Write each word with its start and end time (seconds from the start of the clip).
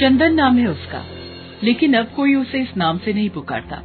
चंदन 0.00 0.34
नाम 0.34 0.58
है 0.58 0.66
उसका 0.66 1.02
लेकिन 1.64 1.94
अब 1.94 2.10
कोई 2.16 2.34
उसे 2.34 2.58
इस 2.58 2.76
नाम 2.76 2.98
से 2.98 3.12
नहीं 3.12 3.30
पुकारता। 3.30 3.80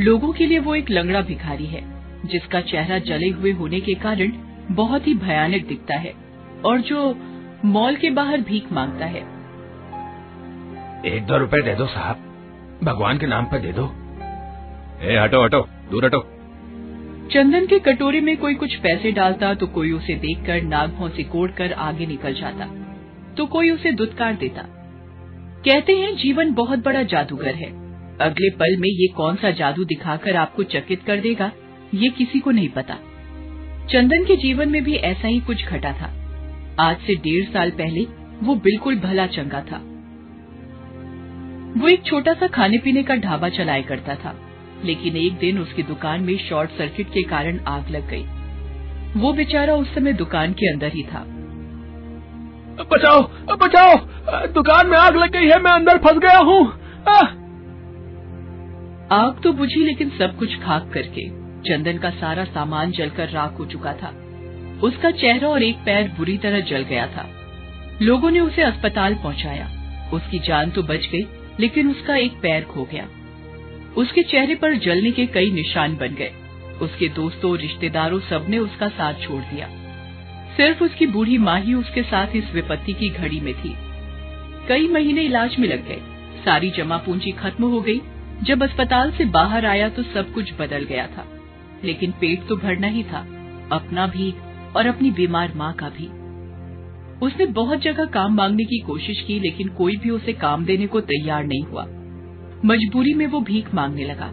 लोगों 0.00 0.32
के 0.32 0.46
लिए 0.46 0.58
वो 0.58 0.74
एक 0.74 0.90
लंगड़ा 0.90 1.20
भिखारी 1.20 1.66
है 1.66 1.82
जिसका 2.26 2.60
चेहरा 2.60 2.98
जले 2.98 3.28
हुए 3.28 3.52
होने 3.52 3.80
के 3.80 3.94
कारण 3.94 4.32
बहुत 4.70 5.06
ही 5.06 5.14
भयानक 5.14 5.66
दिखता 5.66 5.96
है 5.96 6.12
और 6.64 6.80
जो 6.80 7.02
मॉल 7.64 7.96
के 7.96 8.10
बाहर 8.10 8.40
भीख 8.40 8.72
माँगता 8.72 9.06
है। 9.06 9.20
एक 11.06 11.26
दो 11.26 11.38
रुपए 11.38 11.62
दे 11.62 11.74
दो 11.74 11.86
साहब। 11.86 12.16
भगवान 12.84 13.18
के 13.18 13.26
नाम 13.26 13.44
पर 13.44 13.58
दे 13.58 13.72
दो। 13.72 13.86
ए 15.02 15.16
हटो 15.16 15.44
हटो 15.44 15.60
दूर 15.90 16.04
हटो। 16.04 16.20
चंदन 17.28 17.66
के 17.66 17.78
कटोरे 17.78 18.20
में 18.20 18.36
कोई 18.36 18.54
कुछ 18.54 18.76
पैसे 18.78 19.12
डालता 19.12 19.54
तो 19.54 19.66
कोई 19.68 19.92
उसे 19.92 20.14
देखकर 20.16 20.62
नाग 20.64 20.90
भौंसी 20.90 21.24
कोड़ 21.28 21.50
कर 21.50 21.72
आगे 21.72 22.06
निकल 22.06 22.34
जाता 22.34 22.68
तो 23.36 23.46
कोई 23.46 23.70
उसे 23.70 23.92
दुत्कार 23.92 24.34
देता। 24.34 24.66
कहते 25.64 25.92
हैं, 25.92 26.14
जीवन 26.16 26.52
बहुत 26.52 26.78
बड़ा 26.78 27.02
जादूगर 27.02 27.54
है। 27.54 27.66
अगले 28.20 28.48
पल 28.50 28.76
में 28.76 28.88
ये 28.88 29.06
कौन 29.06 29.36
सा 29.36 29.50
जादू 29.50 29.84
दिखाकर 29.84 30.36
आपको 30.36 30.62
चकित 30.62 31.02
कर 31.02 31.20
देगा, 31.20 31.50
ये 31.94 32.08
किसी 32.08 32.38
को 32.38 32.50
नहीं 32.50 32.68
पता। 32.68 32.94
चंदन 33.92 34.24
के 34.24 34.36
जीवन 34.36 34.68
में 34.68 34.82
भी 34.84 34.94
ऐसा 34.94 35.28
ही 35.28 35.40
कुछ 35.40 35.64
घटा 35.64 35.92
था। 35.92 36.10
आज 36.80 36.96
से 36.96 37.14
डेढ़ 37.14 37.52
साल 37.52 37.70
पहले 37.70 38.06
वो 38.42 38.54
बिल्कुल 38.54 38.96
भला 38.96 39.26
चंगा 39.26 39.60
था। 39.60 39.76
वो 41.80 41.88
एक 41.88 42.04
छोटा 42.04 42.34
सा 42.34 42.46
खाने 42.46 42.78
पीने 42.78 43.02
का 43.02 43.16
ढाबा 43.16 43.48
चलाया 43.48 43.82
करता 43.82 44.14
था, 44.14 44.34
लेकिन 44.84 45.16
एक 45.16 45.32
दिन 45.32 45.58
उसकी 45.58 45.82
दुकान 45.82 46.20
में 46.20 46.36
शॉर्ट 46.38 46.70
सर्किट 46.70 47.06
के 47.06 47.22
कारण 47.22 47.58
आग 47.58 47.90
लग 47.90 48.08
गई। 48.10 48.24
वो 49.20 49.32
बेचारा 49.32 49.74
उस 49.74 49.94
समय 49.94 50.12
दुकान 50.12 50.52
के 50.52 50.72
अंदर 50.72 50.92
ही 50.92 51.02
था। 51.02 51.26
बचाओ 52.88 53.22
बचाओ। 53.56 53.96
दुकान 54.46 54.86
में 54.86 54.96
आग 54.98 55.16
लग 55.16 55.30
गई 55.30 55.46
है, 55.46 55.58
मैं 55.60 55.70
अंदर 55.70 55.98
फंस 55.98 56.18
गया 56.18 56.38
हूँ। 56.38 56.66
आग 59.12 59.40
तो 59.44 59.52
बुझी, 59.52 59.84
लेकिन 59.84 60.10
सब 60.10 60.36
कुछ 60.38 60.58
खाक 60.60 60.90
करके। 60.92 61.28
चंदन 61.60 61.98
का 61.98 62.10
सारा 62.10 62.44
सामान 62.44 62.90
जलकर 62.90 63.28
राख 63.28 63.58
हो 63.58 63.64
चुका 63.66 63.92
था। 63.92 64.12
उसका 64.82 65.10
चेहरा 65.10 65.48
और 65.48 65.62
एक 65.62 65.76
पैर 65.76 66.12
बुरी 66.18 66.36
तरह 66.38 66.60
जल 66.60 66.82
गया 66.82 67.06
था। 67.06 67.26
लोगों 68.02 68.30
ने 68.30 68.40
उसे 68.40 68.62
अस्पताल 68.62 69.14
पहुँचाया। 69.14 69.68
उसकी 70.12 70.38
जान 70.38 70.70
तो 70.70 70.82
बच 70.82 71.08
गई, 71.12 71.26
लेकिन 71.60 71.90
उसका 71.90 72.16
एक 72.16 72.40
पैर 72.40 72.64
खो 72.64 72.88
गया। 72.92 73.06
उसके 73.96 74.22
चेहरे 74.22 74.54
पर 74.54 74.74
जलने 74.74 75.10
के 75.10 75.26
कई 75.26 75.50
निशान 75.50 75.96
बन 75.96 76.14
गए। 76.14 76.32
उसके 76.82 77.08
दोस्तों 77.08 77.56
रिश्तेदारों 77.58 78.20
सबने 78.20 78.58
उसका 78.58 78.88
साथ 78.88 79.14
छोड़ 79.14 79.42
दिया। 79.42 79.68
सिर्फ़ 80.56 80.84
उसकी 80.84 81.06
बूढ़ी 81.06 81.38
माँ 81.38 81.60
ही 81.60 81.74
उसके 81.74 82.02
साथ 82.02 82.36
इस 82.36 82.54
विपत्ति 82.54 82.92
की 82.92 83.08
घड़ी 83.08 83.40
में 83.40 83.54
थी। 83.54 83.74
कई 84.68 84.88
महीने 84.88 85.22
इलाज 85.22 85.56
में 85.58 85.68
लग 85.68 85.88
गए। 85.88 86.00
सारी 86.44 86.70
जमा 86.70 86.96
पूंजी 86.96 87.32
खत्म 87.32 87.64
हो 87.64 87.80
गई। 87.80 88.00
जब 88.42 88.62
अस्पताल 88.62 89.12
से 89.12 89.24
बाहर 89.24 89.66
आया 89.66 89.88
तो 89.88 90.02
सब 90.02 90.32
कुछ 90.32 90.52
बदल 90.60 90.84
गया 90.84 91.06
था। 91.06 91.26
लेकिन 91.84 92.10
पेट 92.10 92.46
तो 92.46 92.56
भरना 92.56 92.86
ही 92.86 93.02
था। 93.02 93.18
अपना 93.72 94.06
भी 94.06 94.34
और 94.76 94.86
अपनी 94.86 95.10
बीमार 95.10 95.52
माँ 95.56 95.72
का 95.72 95.88
भी। 95.88 96.20
उसने 97.26 97.46
बहुत 97.46 97.78
जगह 97.78 98.04
काम 98.04 98.34
मांगने 98.34 98.64
की 98.64 98.78
कोशिश 98.78 99.20
की, 99.20 99.40
लेकिन 99.40 99.68
कोई 99.68 99.96
भी 99.96 100.10
उसे 100.10 100.32
काम 100.32 100.64
देने 100.64 100.86
को 100.86 101.00
तैयार 101.00 101.44
नहीं 101.44 101.62
हुआ। 101.62 101.82
मजबूरी 102.64 103.14
में 103.14 103.26
वो 103.26 103.40
भीख 103.40 103.74
मांगने 103.74 104.04
लगा। 104.04 104.26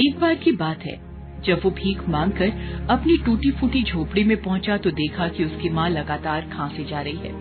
एक 0.00 0.18
बार 0.20 0.34
की 0.34 0.52
बात 0.52 0.84
है। 0.84 1.07
जब 1.44 1.60
वो 1.64 1.70
भीख 1.70 2.08
मांगकर 2.08 2.52
अपनी 2.90 3.16
टूटी 3.24 3.50
फूटी 3.50 3.82
झोपड़ी 3.82 4.24
में 4.24 4.36
पहुँचा 4.42 4.76
तो 4.76 4.90
देखा 4.90 5.28
कि 5.28 5.44
उसकी 5.44 5.68
माँ 5.68 5.88
लगातार 5.90 6.48
खांसी 6.52 6.84
जा 6.84 7.00
रही 7.00 7.16
है। 7.16 7.32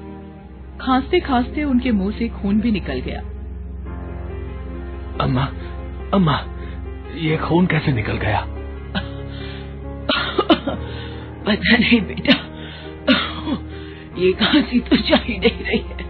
खांसते 0.78 1.20
खांसते 1.20 1.64
उनके 1.64 1.92
मुँह 1.92 2.12
से 2.12 2.28
खून 2.32 2.60
भी 2.60 2.72
निकल 2.72 3.00
गया। 3.00 3.20
अम्मा 5.24 5.46
अम्मा 6.14 6.38
ये 7.16 7.38
खून 7.38 7.68
कैसे 7.68 7.92
निकल 7.92 8.18
गया? 8.18 8.46
पता 11.48 11.78
नहीं 11.78 12.02
बेटा। 12.02 12.34
ये 14.18 14.32
खांसी 14.34 14.80
तो 14.80 14.96
जा 14.98 15.18
ही 15.18 15.38
नहीं 15.40 15.64
रही 15.64 15.80
है। 15.80 16.06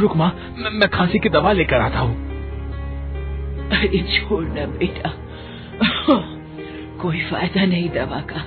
रुक 0.00 0.16
माँ 0.16 0.30
मैं, 0.58 0.70
मैं 0.70 0.88
खांसी 0.88 1.18
की 1.18 1.28
दवा 1.28 1.52
लेकर 1.52 1.80
आता 1.80 1.98
हूँ। 1.98 2.27
अरे 3.72 3.98
छोड़ना 4.12 4.64
बेटा। 4.66 5.12
कोई 7.02 7.20
फ़ायदा 7.20 7.64
नहीं 7.64 7.88
दवा 7.88 8.20
का। 8.30 8.40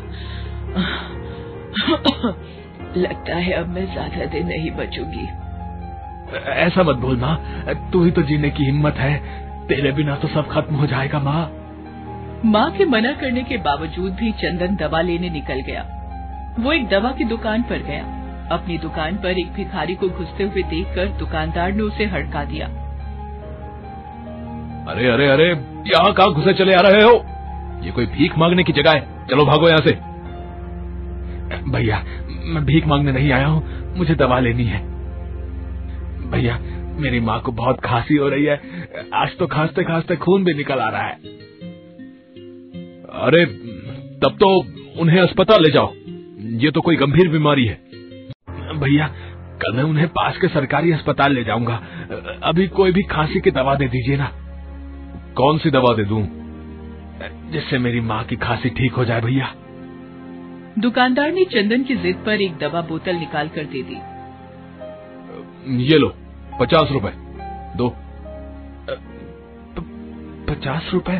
लगता 2.97 3.35
है 3.35 3.51
अब 3.53 3.67
मैं 3.67 3.85
ज़्यादा 3.93 4.25
दिन 4.25 4.47
नहीं 4.47 4.71
बचूँगी। 4.71 5.27
ऐसा 6.61 6.83
मत 6.83 6.95
बोल 6.95 7.17
माँ। 7.17 7.35
तू 7.93 8.03
ही 8.03 8.11
तो 8.11 8.21
जीने 8.21 8.49
की 8.49 8.65
हिम्मत 8.65 8.95
है। 8.95 9.15
तेरे 9.67 9.91
बिना 9.91 10.15
तो 10.15 10.27
सब 10.27 10.49
खत्म 10.49 10.75
हो 10.75 10.87
जाएगा 10.87 11.19
माँ। 11.19 11.41
माँ 12.45 12.69
के 12.71 12.85
मना 12.85 13.11
करने 13.13 13.43
के 13.43 13.57
बावजूद 13.57 14.13
भी 14.13 14.31
चंदन 14.31 14.75
दवा 14.75 15.01
लेने 15.01 15.29
निकल 15.29 15.61
गया। 15.61 15.85
वो 16.59 16.71
एक 16.73 16.87
दवा 16.87 17.11
की 17.11 17.23
दुकान 17.23 17.61
पर 17.61 17.83
गया। 17.83 18.03
अपनी 18.51 18.77
दुकान 18.77 19.15
पर 19.15 19.39
एक 19.39 19.51
भिखारी 19.53 19.95
को 19.95 20.09
घुसते 20.09 20.43
हुए 20.43 20.63
देखकर 20.63 21.07
दुकानदार 21.19 21.71
ने 21.71 21.83
उसे 21.83 22.05
हड़का 22.05 22.43
दिया। 22.43 22.67
अरे 24.87 25.07
अरे 25.07 25.27
अरे 25.27 25.47
यहाँ 25.87 26.13
कहाँ 26.13 26.33
घुसे 26.33 26.53
चले 26.53 26.73
आ 26.73 26.81
रहे 26.81 27.01
हो? 27.03 27.13
ये 27.83 27.91
कोई 27.91 28.05
भीख 28.05 28.37
मांगने 28.37 28.63
की 28.63 28.73
जगह 28.73 28.91
है। 28.91 29.27
चलो 29.27 29.45
भागो 29.45 29.67
यहाँ 29.69 29.81
से। 29.81 29.91
भैया 31.71 32.03
मैं 32.45 32.65
भीख 32.65 32.87
मांगने 32.87 33.11
नहीं 33.11 33.31
आया 33.31 33.47
हूँ। 33.47 33.95
मुझे 33.97 34.15
दवा 34.15 34.39
लेनी 34.39 34.63
है। 34.63 34.79
भैया 36.31 36.59
मेरी 36.99 37.19
माँ 37.19 37.39
को 37.39 37.51
बहुत 37.51 37.79
खांसी 37.79 38.15
हो 38.15 38.29
रही 38.29 38.45
है। 38.45 38.61
आज 39.13 39.37
तो 39.37 39.47
खांसते 39.47 39.83
खांसते 39.83 40.15
खून 40.15 40.43
भी 40.43 40.53
निकल 40.53 40.79
आ 40.79 40.89
रहा 40.89 41.01
है। 41.01 41.15
अरे 43.21 43.45
तब 44.19 44.37
तो 44.39 44.55
उन्हें 45.01 45.21
अस्पताल 45.21 45.63
ले 45.63 45.71
जाओ। 45.71 45.93
ये 46.59 46.71
तो 46.71 46.81
कोई 46.81 46.95
गंभीर 46.95 47.29
बीमारी 47.29 47.65
है। 47.65 47.79
भैया 48.79 49.07
कल 49.61 49.75
मैं 49.75 49.83
उन्हें 49.83 50.07
पास 50.07 50.37
के 50.37 50.47
सरकारी 50.47 50.91
अस्पताल 50.91 51.33
ले 51.33 51.43
जाऊँगा। 51.43 51.81
अभी 52.43 52.67
कोई 52.67 52.91
भी 52.91 53.01
खांसी 53.01 53.39
की 53.39 53.51
दवा 53.51 53.75
दे 53.75 53.87
दीजिए 53.87 54.17
ना। 54.17 54.31
कौन 55.37 55.57
सी 55.57 55.69
दवा 55.69 55.93
दे 55.93 56.03
दूँ? 56.03 56.21
जिससे 57.51 57.77
मेरी 57.77 57.99
माँ 58.01 58.23
की 58.23 58.35
खांसी 58.35 58.69
ठीक 58.69 58.93
हो 58.93 59.05
जाए 59.05 59.21
भैया। 59.21 59.53
दुकानदार 60.79 61.31
ने 61.31 61.45
चंदन 61.45 61.83
की 61.83 61.95
जिद 61.95 62.23
पर 62.25 62.41
एक 62.41 62.57
दवा 62.57 62.81
बोतल 62.81 63.15
निकाल 63.15 63.47
कर 63.47 63.63
दे 63.65 63.81
दी। 63.83 63.95
ये 65.83 65.97
लो 65.97 66.13
पचास 66.59 66.91
रुपए। 66.91 67.11
दो। 67.77 67.89
पचास 70.45 70.89
रुपए? 70.93 71.17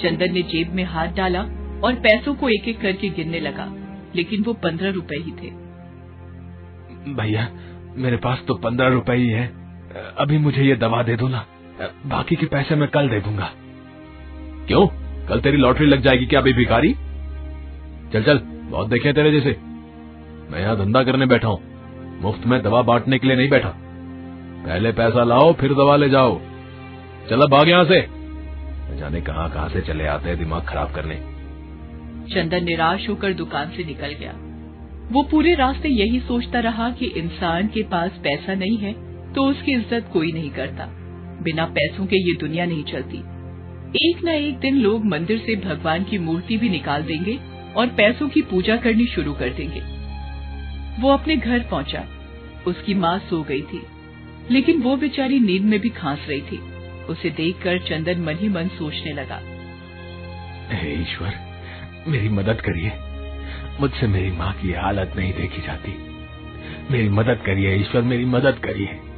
चंदन 0.00 0.32
ने 0.32 0.42
जेब 0.42 0.72
में 0.72 0.84
हाथ 0.84 1.08
डाला 1.08 1.40
और 1.84 1.94
पैसों 1.94 2.34
को 2.34 2.48
एक 2.48 2.68
एक 2.68 2.80
करके 2.80 3.08
गिनने 3.08 3.40
लगा 3.40 3.72
लेकिन 4.16 4.42
वो 4.42 4.52
पंद्रह 4.54 4.90
रुपए 4.90 5.16
ही 5.16 5.30
थे। 5.32 5.50
भैया 7.14 7.48
मेरे 7.96 8.16
पास 8.16 8.42
तो 8.48 8.54
पंद्रह 8.54 8.88
रुपए 8.88 9.14
ही 9.14 9.28
है। 9.28 9.46
अभी 10.18 10.38
मुझे 10.38 10.62
ये 10.62 10.76
दवा 10.76 11.02
दे 11.02 11.16
दो 11.16 11.28
ना। 11.28 11.44
बाकी 11.80 12.36
के 12.36 12.46
पैसे 12.46 12.74
मैं 12.74 12.88
कल 12.88 13.08
दे 13.08 13.20
दूँगा। 13.20 13.50
क्यों? 14.68 14.86
कल 15.28 15.40
तेरी 15.40 15.56
लॉटरी 15.56 15.86
लग 15.86 16.02
जाएगी 16.02 16.26
क्या 16.26 16.40
अभी 16.40 16.52
भिखारी? 16.52 16.92
चल 18.12 18.22
चल 18.22 18.38
बहुत 18.70 18.88
देखे 18.88 19.12
तेरे 19.12 19.32
जैसे। 19.32 19.56
मैं 20.50 20.60
यहाँ 20.60 20.76
धंधा 20.76 21.02
करने 21.02 21.26
बैठा 21.26 21.48
हूँ। 21.48 22.20
मुफ़्त 22.22 22.46
में 22.46 22.62
दवा 22.62 22.82
बांटने 22.82 23.18
के 23.18 23.26
लिए 23.26 23.36
नहीं 23.36 23.48
बैठा। 23.48 23.68
पहले 24.66 24.92
पैसा 24.92 25.24
लाओ 25.24 25.52
फिर 25.52 25.74
दवा 25.74 25.96
ले 25.96 26.08
जाओ। 26.08 26.38
चल 27.30 27.46
भाग 27.46 27.68
यहाँ 27.68 27.84
से। 27.84 28.00
जाने 28.98 29.20
कहाँ 29.20 29.50
कहाँ 29.50 29.68
से 29.68 29.80
चले 29.80 30.06
आते 30.06 30.28
हैं 30.28 30.38
दिमाग 30.38 30.62
खराब 30.62 30.94
करने। 30.94 31.14
चंदन 32.34 32.64
निराश 32.64 33.08
होकर 33.08 33.32
दुकान 33.32 33.70
से 33.70 33.84
निकल 33.84 34.12
गया। 34.12 34.32
वो 35.12 35.22
पूरे 35.22 35.54
रास्ते 35.54 35.88
यही 35.88 36.20
सोचता 36.20 36.60
रहा 36.60 36.90
कि 36.90 37.06
इंसान 37.06 37.66
के 37.66 37.82
पास 37.82 38.10
पैसा 38.24 38.54
नहीं 38.54 38.76
है 38.78 38.92
तो 39.34 39.44
उसकी 39.44 39.72
इज़्ज़त 39.72 40.10
कोई 40.12 40.32
नहीं 40.32 40.50
करता। 40.50 40.88
बिना 41.44 41.64
पैसों 41.64 42.06
के 42.06 42.16
ये 42.16 42.36
दुनिया 42.40 42.66
नहीं 42.66 42.84
चलती। 42.84 43.18
एक 44.10 44.24
न 44.24 44.28
एक 44.28 44.58
दिन 44.58 44.76
लोग 44.76 45.04
मंदिर 45.04 45.38
से 45.38 45.56
भगवान 45.56 46.04
की 46.04 46.18
मूर्ति 46.18 46.56
भी 46.56 46.68
निकाल 46.68 47.02
देंगे 47.02 47.38
और 47.76 47.86
पैसों 47.86 48.28
की 48.28 48.42
पूजा 48.42 48.76
करनी 48.76 49.06
शुरू 49.06 49.32
कर 49.32 49.48
देंगे। 49.48 49.80
वो 51.02 51.08
अपने 51.08 51.36
घर 51.36 51.58
पहुँचा। 51.58 52.04
उसकी 52.66 52.94
माँ 52.94 53.18
सो 53.18 53.42
गई 53.42 53.62
थी। 53.62 53.82
लेकिन 54.50 54.82
वो 54.82 54.96
बेचारी 54.96 55.40
नींद 55.40 55.62
में 55.62 55.80
भी 55.80 55.88
खांस 55.88 56.18
रही 56.28 56.40
थी। 56.40 56.56
उसे 57.04 57.30
देखकर 57.30 57.78
चंदन 57.78 58.20
मन 58.20 58.34
ही 58.34 58.48
मन 58.48 58.68
सोचने 58.68 59.12
लगा। 59.12 59.40
ईश्वर, 61.02 61.32
मेरी 62.08 62.28
मदद 62.28 62.60
करिए। 62.60 62.92
मुझसे 63.80 64.06
मेरी 64.06 64.30
माँ 64.30 64.52
की 64.52 64.72
हालत 64.72 65.12
नहीं 65.16 65.32
देखी 65.32 65.62
जाती। 65.62 65.94
मेरी 66.90 67.08
मदद 67.08 67.42
करिए, 67.46 67.76
ईश्वर, 67.76 68.02
मेरी 68.02 68.24
मदद 68.24 68.58
करिए। 68.64 69.13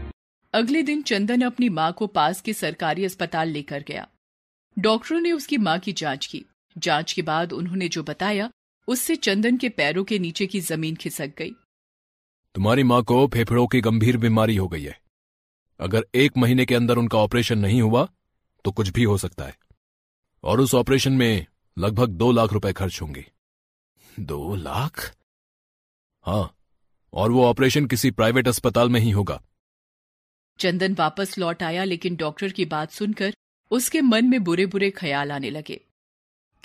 अगले 0.57 0.83
दिन 0.83 1.03
चंदन 1.03 1.43
अपनी 1.43 1.69
माँ 1.69 1.93
को 1.93 2.07
पास 2.07 2.41
के 2.41 2.53
सरकारी 2.53 3.05
अस्पताल 3.05 3.49
लेकर 3.49 3.83
गया। 3.83 4.09
डॉक्टरों 4.79 5.21
ने 5.21 5.33
उसकी 5.33 5.59
माँ 5.59 5.79
की 5.79 5.93
जाँच 5.93 6.27
की। 6.27 6.45
जाँच 6.79 7.13
के 7.13 7.23
बाद 7.23 7.53
उन्होंने 7.53 7.89
जो 7.89 8.03
बताया, 8.03 8.51
उससे 8.89 9.17
चंदन 9.17 9.57
के 9.57 9.69
पैरों 9.69 10.05
के 10.05 10.19
नीचे 10.19 10.47
की 10.47 10.61
ज़मीन 10.61 10.97
खिसक 10.97 11.33
गई। 11.39 11.51
तुम्हारी 12.55 12.83
माँ 12.83 13.03
को 13.03 13.27
फेफड़ों 13.27 13.67
की 13.67 13.81
गंभीर 13.81 14.17
बीमारी 14.17 14.57
हो 14.57 14.69
गई 14.69 14.83
है। 14.83 15.01
अगर 15.81 16.07
एक 16.15 16.37
महीने 16.37 16.65
के 16.67 16.75
अंदर 16.75 16.97
उनका 16.97 17.19
ऑपरेशन 17.19 17.59
नहीं 17.59 17.83
हुआ 17.83 18.09
तो 18.65 18.73
कुछ 18.73 18.89
भी 18.89 19.03
हो 19.03 19.19
सकता 19.19 19.45
है। 19.45 19.59
और 20.45 20.61
उस 20.61 20.75
ऑपरेशन 20.75 21.13
में 21.13 21.47
लगभग 21.79 22.09
दो 22.09 22.33
लाख 22.33 22.53
रुपए 22.53 22.73
खर्च 22.73 23.03
होंगे। 23.03 23.33
दो 24.21 24.55
लाख? 24.55 25.17
हाँ 26.23 26.57
और 27.13 27.33
वो 27.33 27.45
ऑपरेशन 27.45 27.87
किसी 27.87 28.11
प्राइवेट 28.11 28.49
अस्पताल 28.49 28.89
में 28.89 29.01
ही 29.01 29.11
होगा। 29.11 29.43
चंदन 30.59 30.95
वापस 30.95 31.39
लौट 31.39 31.63
आया, 31.63 31.85
लेकिन 31.85 32.17
डॉक्टर 32.17 32.53
की 32.53 32.65
बात 32.65 32.91
सुनकर 32.91 33.35
उसके 33.71 34.01
मन 34.01 34.27
में 34.27 34.43
बुरे 34.45 34.67
बुरे 34.67 34.91
ख्याल 34.91 35.33
आने 35.33 35.51
लगे। 35.51 35.81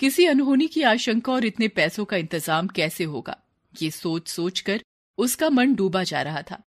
किसी 0.00 0.26
अनहोनी 0.26 0.66
की 0.66 0.82
आशंका 0.82 1.32
और 1.32 1.44
इतने 1.44 1.68
पैसों 1.70 2.04
का 2.04 2.16
इंतज़ाम 2.16 2.68
कैसे 2.68 3.04
होगा? 3.04 3.36
ये 3.72 3.90
सोच 3.90 4.28
सोचकर 4.28 4.82
उसका 5.18 5.50
मन 5.50 5.74
डूबा 5.74 6.02
जा 6.04 6.22
रहा 6.22 6.42
था। 6.42 6.62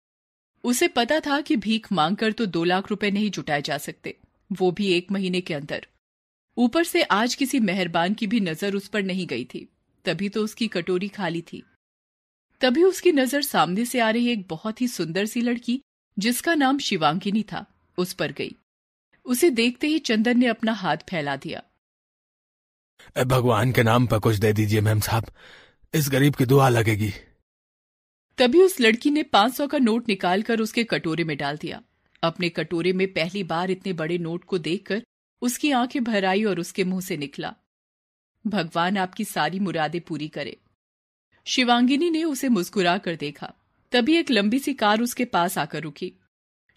उसे 0.64 0.88
पता 0.88 1.20
था 1.20 1.40
कि 1.42 1.56
भीख 1.58 1.92
मांगकर 1.92 2.32
तो 2.32 2.46
दो 2.46 2.64
लाख 2.64 2.90
रुपए 2.90 3.12
नहीं 3.12 3.30
जुटाए 3.32 3.62
जा 3.62 3.78
सकते। 3.78 4.16
वो 4.52 4.72
भी 4.72 4.88
एक 4.88 5.12
महीने 5.12 5.42
के 5.42 5.54
अंदर। 5.54 5.88
ऊपर 6.58 6.84
से 6.84 7.04
आज 7.04 7.36
किसी 7.36 7.60
मेहरबान 7.60 8.14
की 8.14 8.28
भी 8.28 8.40
नज़र 8.40 8.76
उस 8.76 8.88
पर 8.88 9.04
नहीं 9.04 9.28
गई 9.28 9.46
थी। 9.46 9.68
तभी 10.06 10.30
तो 10.30 10.44
उसकी 10.44 10.68
कटोरी 10.68 11.08
खाली 11.10 11.42
थी। 11.42 11.64
तभी 12.62 12.84
उसकी 12.84 13.12
नज़र 13.12 13.42
सामने 13.42 13.86
से 13.86 14.00
आ 14.00 14.10
रही 14.10 14.32
एक 14.32 14.48
बहुत 14.48 14.82
ही 14.82 14.88
सुंदर 14.88 15.26
सी 15.26 15.42
लड़की 15.42 15.80
जिसका 16.22 16.56
नाम 16.56 16.78
शिवांगिनी 16.78 17.44
था 17.44 17.66
उस 17.98 18.14
पर 18.14 18.32
गई। 18.32 18.56
उसे 19.26 19.50
देखते 19.50 19.88
ही 19.88 20.00
चंदन 20.00 20.40
ने 20.40 20.48
अपना 20.48 20.72
हाथ 20.72 20.98
फैला 20.98 21.36
दिया। 21.36 21.64
भगवान 23.24 23.72
के 23.72 23.84
नाम 23.84 24.08
पर 24.08 24.20
कुछ 24.20 24.36
दे 24.36 24.54
दीजिए 24.54 24.82
मैम 24.82 25.00
साहब। 25.00 25.26
इस 25.94 26.10
गरीब 26.10 26.36
की 26.36 26.46
दुआ 26.46 26.70
लगेगी। 26.70 27.14
तभी 28.38 28.62
उस 28.62 28.80
लड़की 28.80 29.12
ने 29.12 29.24
पाँच 29.24 29.54
सौ 29.54 29.68
का 29.68 29.78
नोट 29.78 30.10
निकालकर 30.10 30.60
उसके 30.60 30.84
कटोरे 30.84 31.24
में 31.24 31.38
डाल 31.38 31.58
दिया। 31.58 31.82
अपने 32.24 32.50
कटोरे 32.50 32.94
में 32.94 33.14
पहली 33.14 33.44
बार 33.44 33.72
इतने 33.72 33.94
बड़े 33.94 34.18
नोट 34.18 34.44
को 34.44 34.58
देखकर 34.58 35.04
उसकी 35.42 35.72
आँखें 35.72 36.04
भर 36.04 36.26
आई 36.26 36.44
और 36.44 36.60
उसके 36.60 36.84
मुँह 36.84 37.02
से 37.02 37.18
निकला। 37.18 37.56
भगवान 38.48 38.98
आपकी 38.98 39.26
सारी 39.26 39.60
मुरादें 39.60 40.02
पूरी 40.02 40.28
करे। 40.28 40.58
शिवांगिनी 41.46 42.10
ने 42.10 42.24
उसे 42.24 42.50
मुस्कुरा 42.50 42.98
कर 42.98 43.16
देखा। 43.16 43.54
तभी 43.92 44.16
एक 44.18 44.30
लंबी 44.32 44.60
सी 44.60 44.74
कार 44.74 45.02
उसके 45.02 45.26
पास 45.26 45.58
आकर 45.58 45.82
रुकी। 45.82 46.12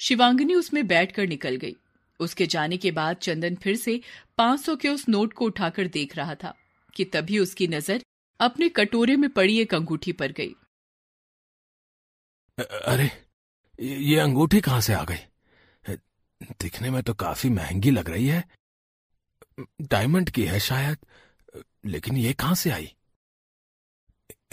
शिवांगिनी 0.01 0.55
उसमें 0.55 0.87
बैठकर 0.87 1.27
निकल 1.27 1.57
गई। 1.57 1.77
उसके 2.21 2.47
जाने 2.47 2.77
के 2.77 2.91
बाद 2.91 3.17
चंदन 3.17 3.55
फिर 3.55 3.77
से 3.77 4.01
पाँच 4.39 4.61
सौ 4.61 4.77
के 4.77 4.89
उस 4.89 5.09
नोट 5.09 5.33
को 5.33 5.45
उठाकर 5.45 5.89
देख 5.89 6.17
रहा 6.17 6.35
था 6.35 6.55
कि 6.95 7.05
तभी 7.05 7.39
उसकी 7.39 7.67
नज़र 7.67 8.03
अपने 8.41 8.69
कटोरे 8.69 9.17
में 9.17 9.29
पड़ी 9.31 9.59
एक 9.59 9.75
अंगूठी 9.75 10.13
पर 10.13 10.33
गई। 10.33 10.55
अरे 12.59 13.11
ये 13.79 14.19
अंगूठी 14.21 14.61
कहाँ 14.61 14.81
से 14.81 14.93
आ 14.93 15.05
गई? 15.05 15.97
दिखने 16.61 16.91
में 16.91 17.03
तो 17.03 17.15
काफ़ी 17.15 17.51
महँगी 17.51 17.91
लग 17.91 18.11
रही 18.11 18.27
है। 18.27 18.45
डायमंड 19.83 20.31
की 20.31 20.45
है 20.45 20.61
शायद, 20.61 20.99
लेकिन 21.85 22.17
ये 22.17 22.33
कहाँ 22.33 22.55
से 22.55 22.71
आई? 22.71 22.93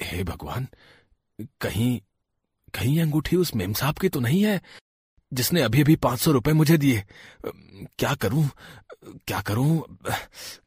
हे 0.02 0.24
भगवान, 0.24 0.68
कहीं 1.62 2.00
कहीं 2.74 3.00
अंगूठी 3.02 3.36
उस 3.36 3.56
मेम 3.56 3.74
साहब 3.74 3.98
की 3.98 4.10
तो 4.10 4.20
नहीं 4.20 4.44
है, 4.44 4.62
जिसने 5.32 5.62
अभी 5.62 5.82
अभी 5.82 5.96
पाँच 5.98 6.20
सौ 6.20 6.32
रुपए 6.32 6.54
मुझे 6.54 6.78
दिए। 6.78 7.04
क्या 7.44 8.14
करूँ? 8.16 8.50
क्या 9.28 9.42
करूँ? 9.42 9.82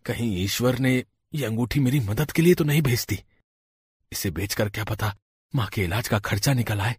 कहीं 0.04 0.36
ईश्वर 0.44 0.78
ने 0.78 0.94
ये 1.34 1.44
अंगूठी 1.46 1.80
मेरी 1.80 2.00
मदद 2.00 2.32
के 2.32 2.42
लिए 2.42 2.54
तो 2.54 2.64
नहीं 2.64 2.82
भेजती 2.82 3.18
इसे 4.12 4.30
बेचकर 4.30 4.68
क्या 4.68 4.84
पता 4.84 5.14
माँ 5.54 5.66
के 5.66 5.82
इलाज 5.84 6.08
का 6.08 6.18
खर्चा 6.20 6.52
निकल 6.54 6.80
आए। 6.80 6.94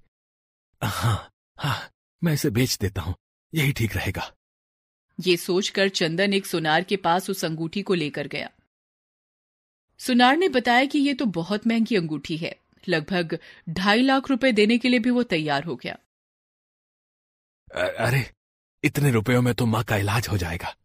हाँ 0.82 1.30
हाँ 1.58 1.78
मैं 2.22 2.34
इसे 2.34 2.50
बेच 2.50 2.78
देता 2.78 3.02
हूँ। 3.02 3.16
यही 3.54 3.72
ठीक 3.72 3.96
रहेगा। 3.96 4.32
ये 5.20 5.36
सोचकर 5.38 5.90
चंदन 5.90 6.34
एक 6.34 6.46
सुनार 6.46 6.84
के 6.84 6.96
पास 6.98 7.30
उस 7.30 7.44
अंगूठी 7.46 7.82
को 7.82 7.94
लेकर 7.94 8.28
गया। 8.28 8.50
सुनार 10.00 10.38
ने 10.38 10.50
बताया 10.50 10.86
कि 10.86 11.00
ये 11.00 11.14
तो 11.14 11.26
बहुत 11.26 11.68
महँगी 11.68 11.96
अंगूठी 11.96 12.38
है। 12.38 12.56
लगभग 12.90 13.38
ढाई 13.70 14.02
लाख 14.02 14.30
रुपए 14.30 14.52
देने 14.52 14.78
के 14.78 14.90
लिए 14.90 15.00
भी 15.00 15.10
वो 15.10 15.24
तैयार 15.24 15.64
हो 15.64 15.76
गया। 15.76 15.98
अरे 18.00 18.26
इतने 18.84 19.12
रुपयों 19.12 19.42
में 19.42 19.54
तो 19.54 19.66
माँ 19.66 19.84
का 19.84 19.98
इलाज 19.98 20.28
हो 20.28 20.38
जाएगा। 20.38 20.76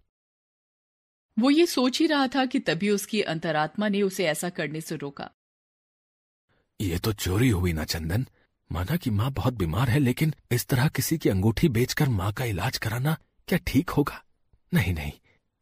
वो 1.37 1.51
ये 1.51 1.67
सोच 1.67 1.99
ही 1.99 2.07
रहा 2.07 2.27
था 2.27 2.45
कि 2.45 2.59
तभी 2.59 2.91
उसकी 2.91 3.21
अंतरात्मा 3.23 3.89
ने 3.89 4.03
उसे 4.03 4.27
ऐसा 4.27 4.49
करने 4.51 4.81
से 4.81 4.97
रोका। 4.97 5.31
ये 6.81 6.99
तो 6.99 7.13
चोरी 7.13 7.49
हुई 7.49 7.73
ना 7.73 7.85
चंदन। 7.85 8.27
माना 8.71 8.97
कि 8.97 9.11
माँ 9.11 9.31
बहुत 9.33 9.55
बीमार 9.55 9.91
है 9.91 9.99
लेकिन 9.99 10.35
इस 10.53 10.67
तरह 10.67 10.89
किसी 10.89 11.19
की 11.19 11.29
अंगूठी 11.29 11.69
बेचकर 11.69 12.09
माँ 12.09 12.33
का 12.33 12.45
इलाज 12.45 12.79
कराना 12.79 13.17
क्या 13.49 13.59
ठीक 13.67 13.91
होगा? 13.91 14.23
नहीं 14.73 14.93
नहीं 14.95 15.13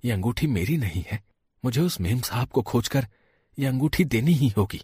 ये 0.04 0.12
अंगूठी 0.12 0.46
मेरी 0.46 0.76
नहीं 0.76 1.02
है। 1.06 1.22
मुझे 1.64 1.80
उस 1.80 2.00
मेम 2.00 2.20
साहब 2.20 2.48
को 2.48 2.62
खोजकर 2.62 3.06
ये 3.58 3.66
अंगूठी 3.66 4.04
देनी 4.04 4.32
ही 4.32 4.48
होगी। 4.48 4.80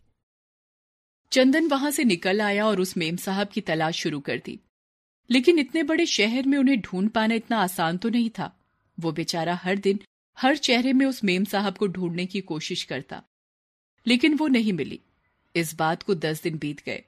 चंदन 1.32 1.66
वहाँ 1.66 1.90
से 1.90 2.04
निकल 2.04 2.40
आया 2.40 2.66
और 2.66 2.80
उस 2.80 2.96
मेम 2.96 3.16
साहब 3.16 3.48
की 3.48 3.60
तलाश 3.60 3.96
शुरू 3.96 4.20
कर 4.20 4.38
दी। 4.38 4.60
लेकिन 5.30 5.58
इतने 5.58 5.82
बड़े 5.82 6.06
शहर 6.06 6.46
में 6.46 6.58
उन्हें 6.58 6.80
ढूंढ 6.80 7.08
पाना 7.10 7.34
इतना 7.34 7.56
आसान 7.58 7.96
तो 7.96 8.08
नहीं 8.08 8.30
था। 8.30 8.60
वो 9.00 9.12
बेचारा 9.12 9.54
हर 9.54 9.76
दिन, 9.76 10.00
हर 10.38 10.56
चेहरे 10.56 10.92
में 10.92 11.06
उस 11.06 11.24
मेम 11.24 11.44
साहब 11.44 11.76
को 11.76 11.86
ढूँढने 11.86 12.26
की 12.26 12.40
कोशिश 12.40 12.84
करता। 12.84 13.22
लेकिन 14.06 14.34
वो 14.34 14.48
नहीं 14.48 14.72
मिली। 14.72 15.00
इस 15.56 15.74
बात 15.74 16.02
को 16.02 16.14
दस 16.14 16.42
दिन 16.42 16.58
बीत 16.58 16.82
गए। 16.84 17.04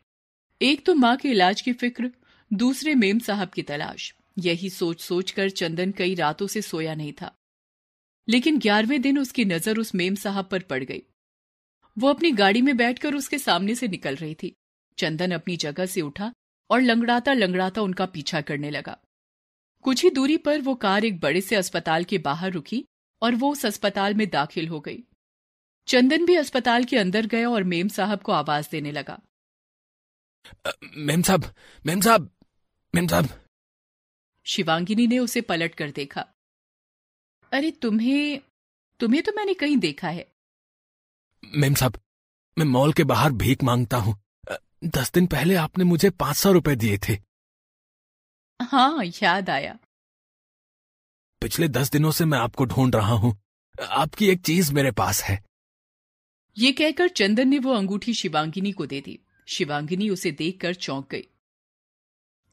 एक 0.63 0.87
तो 0.87 0.95
माँ 0.95 1.17
के 1.17 1.31
इलाज 1.31 1.61
की 1.61 1.73
फ़िक्र, 1.73 2.11
दूसरे 2.53 2.95
मेम 2.95 3.19
साहब 3.19 3.49
की 3.49 3.63
तलाश। 3.63 4.15
यही 4.39 4.71
सोच 4.71 5.01
सोच 5.01 5.31
कर 5.31 5.51
चंदन 5.51 5.93
कई 5.93 6.15
रातों 6.15 6.47
से 6.47 6.63
सोया 6.63 6.95
नहीं 6.95 7.13
था। 7.13 7.37
लेकिन 8.29 8.59
ग्यारहवें 8.59 9.03
दिन 9.03 9.19
उसकी 9.19 9.45
नज़र 9.45 9.79
उस 9.79 9.95
मेम 9.95 10.15
साहब 10.15 10.49
पर 10.51 10.63
पड़ 10.63 10.85
गई। 10.85 11.03
वो 11.99 12.09
अपनी 12.09 12.31
गाड़ी 12.33 12.63
में 12.63 12.77
बैठकर 12.77 13.15
उसके 13.15 13.39
सामने 13.39 13.75
से 13.75 13.89
निकल 13.89 14.17
रही 14.17 14.35
थी। 14.35 14.55
चंदन 14.99 15.31
अपनी 15.31 15.57
जगह 15.57 15.87
से 15.87 16.01
उठा 16.01 16.33
और 16.71 16.81
लंगड़ाता 16.81 17.33
लंगड़ाता 17.33 17.83
उनका 17.83 18.07
पीछा 18.07 18.41
करने 18.41 18.71
लगा। 18.71 18.99
कुछ 19.85 20.03
ही 20.05 20.11
दूरी 20.11 20.37
पर 20.37 20.61
वो 20.61 20.75
कार 20.75 21.05
एक 21.05 21.21
बड़े 21.21 21.41
से 21.41 21.57
अस्पताल 21.57 22.05
के 22.05 22.19
बाहर 22.19 22.53
रुकी 22.53 22.85
और 23.23 23.35
वो 23.35 23.53
उस 23.53 23.67
अस्पताल 23.67 24.15
में 24.15 24.29
दाखिल 24.31 24.69
हो 24.69 24.81
गई। 24.81 25.03
चंदन 25.89 26.25
भी 26.27 26.35
अस्पताल 26.35 26.85
के 26.85 26.97
अंदर 26.97 27.27
गया 27.27 27.51
और 27.51 27.65
मेम 27.65 27.89
साहब 27.89 28.23
को 28.23 28.33
आवाज़ 28.33 28.69
देने 28.71 28.93
लगा। 28.93 29.21
मेम 30.97 31.23
साहब 31.23 31.45
मेम 31.87 32.01
साहब 32.01 32.31
मेम 32.95 33.07
साहब। 33.07 33.29
शिवांगिनी 34.47 35.07
ने 35.07 35.19
उसे 35.19 35.41
पलट 35.41 35.75
कर 35.75 35.91
देखा। 35.91 36.21
अरे 37.53 37.71
तुम्हें 37.71 38.41
तुम्हें 39.01 39.23
तो 39.23 39.33
मैंने 39.33 39.55
कहीं 39.55 39.77
देखा 39.77 40.09
है। 40.09 40.27
मेम 41.55 41.75
साहब 41.75 41.99
मैं 42.57 42.67
मॉल 42.67 42.93
के 42.93 43.05
बाहर 43.05 43.33
भीख 43.33 43.65
माँगता 43.65 43.97
हूँ। 43.97 44.15
दस 44.85 45.11
दिन 45.13 45.27
पहले 45.27 45.55
आपने 45.55 45.85
मुझे 45.85 46.11
पाँच 46.11 46.37
सौ 46.37 46.53
रुपए 46.53 46.75
दिए 46.77 46.99
थे। 46.99 47.19
हाँ 48.61 49.05
याद 49.23 49.51
आया। 49.51 49.79
पिछले 51.43 51.69
दस 51.69 51.91
दिनों 51.91 52.11
से 52.11 52.25
मैं 52.25 52.39
आपको 52.39 52.65
ढूंढ 52.65 52.95
रहा 52.97 53.15
हूँ। 53.15 53.37
आपकी 53.83 54.29
एक 54.29 54.41
चीज़ 54.41 54.73
मेरे 54.73 54.91
पास 54.91 55.23
है। 55.23 55.43
ये 56.57 56.73
कहकर 56.73 57.09
चंदन 57.09 57.49
ने 57.49 57.59
वो 57.59 57.73
अंगूठी 57.73 58.15
शिवांगिनी 58.15 58.73
को 58.73 58.87
दे 58.87 59.01
दी। 59.01 59.19
शिवांगिनी 59.49 60.11
उसे 60.11 60.31
देखकर 60.31 60.75
चौंक 60.75 61.09
गई। 61.11 61.27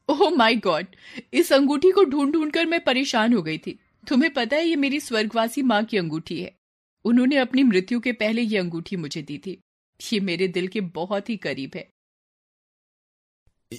ओह 0.08 0.28
माय 0.30 0.56
गॉड! 0.56 0.86
इस 1.32 1.52
अंगूठी 1.52 1.90
को 1.90 2.04
ढूंढ 2.04 2.32
ढूंढ 2.32 2.52
कर 2.52 2.66
मैं 2.66 2.84
परेशान 2.84 3.34
हो 3.34 3.42
गई 3.42 3.58
थी। 3.58 3.78
तुम्हें 4.08 4.32
पता 4.34 4.56
है 4.56 4.64
ये 4.64 4.76
मेरी 4.76 5.00
स्वर्गवासी 5.00 5.62
माँ 5.62 5.84
की 5.84 5.96
अंगूठी 5.96 6.40
है। 6.42 6.56
उन्होंने 7.04 7.36
अपनी 7.36 7.62
मृत्यु 7.62 8.00
के 8.00 8.12
पहले 8.12 8.42
ये 8.42 8.58
अंगूठी 8.58 8.96
मुझे 8.96 9.22
दी 9.22 9.38
थी। 9.38 9.60
ये 10.12 10.20
मेरे 10.20 10.48
दिल 10.48 10.68
के 10.68 10.80
बहुत 10.80 11.28
ही 11.30 11.36
करीब 11.36 11.70
है। 11.74 11.90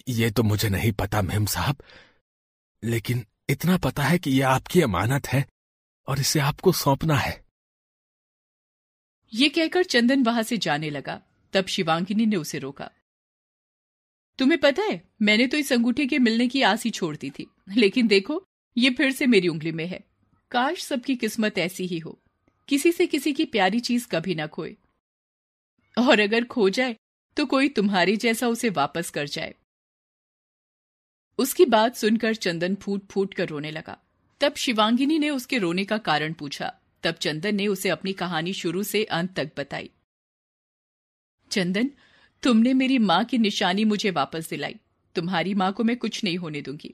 ये 0.08 0.32
तो 0.32 0.44
मुझे 0.44 0.70
नहीं 0.70 0.92
पता 0.92 1.22
मेम 1.22 1.46
साहब। 1.46 1.84
लेकिन 2.84 3.26
इतना 3.50 3.78
पता 3.78 4.04
है 4.04 4.18
कि 4.20 4.32
यह 4.32 4.50
आपकी 4.50 4.82
अमानत 4.82 5.28
है 5.28 5.46
और 6.08 6.20
इसे 6.20 6.40
आपको 6.40 6.72
सौंपना 6.72 7.18
है। 7.18 7.46
ये 9.34 9.50
कहकर 9.50 9.84
चंदन 9.84 10.24
वहाँ 10.24 10.44
से 10.44 10.58
जाने 10.58 10.90
लगा 10.90 11.22
तब 11.54 11.66
शिवांगिनी 11.66 12.26
ने 12.26 12.36
उसे 12.36 12.60
रोका। 12.60 12.92
तुम्हें 14.40 14.60
पता 14.60 14.84
है 14.84 15.02
मैंने 15.22 15.48
तो 15.48 15.58
इस 15.58 15.74
अंगूठे 15.74 16.06
के 16.06 16.20
मिलने 16.20 16.48
की 16.48 16.62
आस 16.62 16.84
ही 16.84 16.92
छोड़ 16.92 17.16
दी 17.16 17.30
थी 17.30 17.48
लेकिन 17.70 18.08
देखो 18.08 18.44
ये 18.78 18.90
फिर 18.90 19.12
से 19.12 19.26
मेरी 19.26 19.48
उंगली 19.48 19.72
में 19.72 19.86
है। 19.88 20.04
काश 20.52 20.84
सबकी 20.84 21.16
किस्मत 21.16 21.58
ऐसी 21.58 21.88
ही 21.88 22.00
हो। 22.00 22.20
किसी 22.68 22.92
से 22.92 23.08
किसी 23.08 23.34
की 23.34 23.46
प्यारी 23.46 23.80
चीज़ 23.80 24.08
कभी 24.08 24.36
ना 24.36 24.48
खोए। 24.48 24.76
और 25.98 26.20
अगर 26.20 26.44
खो 26.44 26.70
जाए 26.70 26.96
तो 27.38 27.46
कोई 27.46 27.70
तुम्हारे 27.70 28.16
जैसा 28.16 28.48
उसे 28.48 28.70
वापस 28.70 29.10
कर 29.10 29.28
जाए। 29.28 29.56
उसकी 31.40 31.66
बात 31.66 31.96
सुनकर 31.96 32.36
चंदन 32.36 32.76
फूट 32.76 33.08
फूट 33.12 33.34
कर 33.34 33.48
रोने 33.48 33.72
लगा। 33.72 33.98
तब 34.42 34.56
शिवांगिनी 34.56 35.20
ने 35.20 35.30
उसके 35.30 35.58
रोने 35.58 35.86
का 35.86 35.98
कारण 35.98 36.34
पूछा। 36.34 36.74
तब 37.04 37.16
चंदन 37.16 37.56
ने 37.56 37.68
उसे 37.68 37.90
अपनी 37.90 38.14
कहानी 38.14 38.54
शुरू 38.54 38.84
से 38.84 39.04
अंत 39.04 39.36
तक 39.36 39.52
बताई। 39.58 39.90
चंदन, 41.52 41.92
तुमने 42.44 42.74
मेरी 42.74 42.98
माँ 42.98 43.24
की 43.26 43.38
निशानी 43.38 43.86
मुझे 43.86 44.12
वापस 44.12 44.50
दिलाई। 44.50 44.76
तुम्हारी 45.16 45.54
माँ 45.54 45.72
को 45.74 45.84
मैं 45.84 45.98
कुछ 45.98 46.24
नहीं 46.24 46.38
होने 46.38 46.62
दूँगी। 46.62 46.94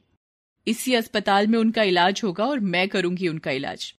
इसी 0.67 0.93
अस्पताल 0.93 1.47
में 1.47 1.59
उनका 1.59 1.83
इलाज 1.83 2.21
होगा 2.23 2.45
और 2.45 2.59
मैं 2.59 2.87
करूँगी 2.89 3.27
उनका 3.27 3.51
इलाज। 3.51 3.93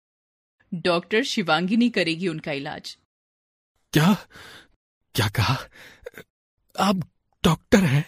डॉक्टर 0.74 1.22
शिवांगिनी 1.22 1.90
करेगी 1.90 2.28
उनका 2.28 2.52
इलाज। 2.52 2.98
क्या? 3.92 4.14
क्या 5.14 5.28
कहा? 5.28 5.56
आप 6.80 6.96
डॉक्टर 7.44 7.78
हैं? 7.78 8.04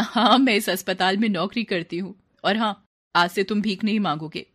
हाँ 0.00 0.38
मैं 0.38 0.54
इस 0.54 0.68
अस्पताल 0.68 1.16
में 1.16 1.28
नौकरी 1.28 1.64
करती 1.64 1.98
हूँ। 1.98 2.14
और 2.44 2.56
हाँ 2.56 2.86
आज 3.16 3.30
से 3.30 3.44
तुम 3.44 3.62
भीख 3.62 3.84
नहीं 3.84 4.00
मांगोगे। 4.00 4.46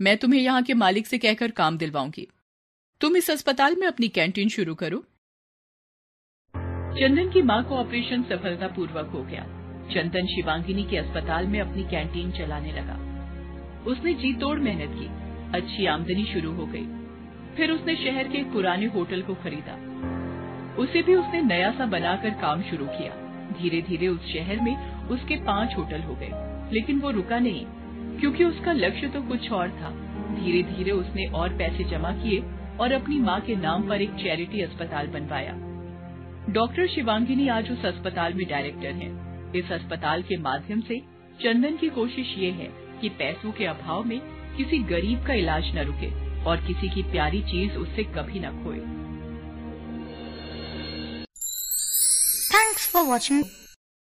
मैं 0.00 0.16
तुम्हें 0.16 0.40
यहाँ 0.40 0.62
के 0.62 0.74
मालिक 0.74 1.06
से 1.06 1.18
कहकर 1.18 1.50
काम 1.50 1.78
दिलवाऊँगी। 1.78 2.28
तुम 3.00 3.16
इस 3.16 3.30
अस्पताल 3.30 3.76
में 3.76 3.86
अपनी 3.86 4.08
कैंटीन 4.08 4.48
शुरू 4.48 4.74
करो। 4.74 4.98
चंदन 6.98 7.30
की 7.30 7.42
माँ 7.42 7.62
को 7.64 7.76
ऑपरेशन 7.76 8.22
सफलतापूर्वक 8.22 9.06
हो 9.06 9.22
गया। 9.22 9.42
चंदन 9.90 10.26
शिवांगिनी 10.26 10.84
के 10.84 10.96
अस्पताल 10.96 11.46
में 11.46 11.60
अपनी 11.60 11.82
कैंटीन 11.82 12.32
चलाने 12.32 12.72
लगा। 12.72 12.94
उसने 13.84 14.14
जी 14.14 14.32
तोड़ 14.32 14.58
मेहनत 14.58 14.90
की। 14.90 15.27
अच्छी 15.54 15.86
आमदनी 15.86 16.24
शुरू 16.24 16.52
हो 16.52 16.66
गई। 16.66 16.86
फिर 17.56 17.70
उसने 17.70 17.94
शहर 17.96 18.28
के 18.28 18.38
एक 18.38 18.52
पुराने 18.52 18.86
होटल 18.86 19.22
को 19.22 19.34
खरीदा। 19.34 19.74
उसे 20.78 21.02
भी 21.02 21.14
उसने 21.14 21.40
नया 21.42 21.70
सा 21.72 21.86
बनाकर 21.86 22.30
काम 22.30 22.62
शुरू 22.62 22.86
किया। 22.86 23.12
धीरे 23.52 23.80
धीरे 23.82 24.08
उस 24.08 24.26
शहर 24.26 24.60
में 24.60 24.76
उसके 25.08 25.36
पाँच 25.36 25.76
होटल 25.76 26.00
हो 26.00 26.14
गए, 26.14 26.30
लेकिन 26.72 26.98
वो 27.00 27.10
रुका 27.10 27.38
नहीं, 27.38 27.64
क्योंकि 28.20 28.44
उसका 28.44 28.72
लक्ष्य 28.72 29.08
तो 29.08 29.22
कुछ 29.22 29.50
और 29.52 29.70
था। 29.70 29.90
धीरे 30.34 30.62
धीरे 30.64 30.90
उसने 30.90 31.26
और 31.26 31.56
पैसे 31.56 31.84
जमा 31.84 32.12
किए 32.12 32.42
और 32.80 32.92
अपनी 32.92 33.20
माँ 33.20 33.40
के 33.40 33.56
नाम 33.56 33.88
पर 33.88 34.02
एक 34.02 34.14
चैरिटी 34.14 34.60
अस्पताल 34.60 35.06
बनवाया। 35.06 35.54
डॉक्टर 36.50 36.86
शिवांगिनी 36.86 37.48
आज 37.48 37.70
उस 37.70 37.84
अस्पताल 37.86 38.34
में 38.34 38.46
डायरेक्टर 38.48 38.92
हैं। 38.92 39.52
इस 39.52 39.72
अस्पताल 39.72 40.22
के 40.22 40.36
माध्यम 40.36 40.80
से 40.80 41.00
चंदन 41.40 41.76
की 41.76 41.88
कोशिश 41.88 42.34
ये 42.38 42.50
है 42.50 42.70
कि 43.00 43.08
पैसों 43.08 43.52
के 43.52 43.64
अभाव 43.64 44.04
में 44.04 44.20
किसी 44.58 44.78
गरीब 44.84 45.26
का 45.26 45.34
इलाज 45.34 45.70
न 45.74 45.84
रुके 45.86 46.10
और 46.44 46.56
किसी 46.66 46.88
की 46.88 47.02
प्यारी 47.10 47.42
चीज़ 47.50 47.76
उससे 47.78 48.04
कभी 48.16 48.40
न 48.40 48.50
खोए 48.62 48.78
थैंक्स 52.52 52.88
फॉर 52.92 53.04
watching. 53.06 53.42